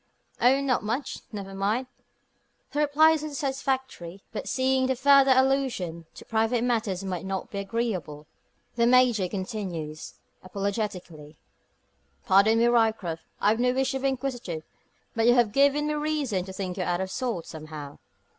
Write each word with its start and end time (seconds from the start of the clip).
"Oh, 0.41 0.61
not 0.61 0.81
much 0.83 1.19
never 1.31 1.53
mind." 1.53 1.85
The 2.71 2.79
reply 2.79 3.11
is 3.11 3.21
little 3.21 3.35
satisfactory. 3.35 4.23
But 4.31 4.47
seeing 4.47 4.87
that 4.87 4.97
further 4.97 5.29
allusion 5.35 6.07
to 6.15 6.25
private 6.25 6.63
matters 6.63 7.03
might 7.03 7.23
not 7.23 7.51
be 7.51 7.59
agreeable, 7.59 8.25
the 8.75 8.87
Major 8.87 9.27
continues, 9.27 10.15
apologetically 10.43 11.37
"Pardon 12.25 12.57
me, 12.57 12.65
Ryecroft. 12.65 13.21
I've 13.39 13.59
no 13.59 13.73
wish 13.73 13.91
to 13.91 13.99
be 13.99 14.07
inquisitive; 14.07 14.63
but 15.15 15.27
you 15.27 15.35
have 15.35 15.51
given 15.51 15.85
me 15.85 15.93
reason 15.93 16.45
to 16.45 16.51
think 16.51 16.77
you 16.77 16.83
out 16.83 16.99
of 16.99 17.11
sorts, 17.11 17.49
somehow. 17.49 17.99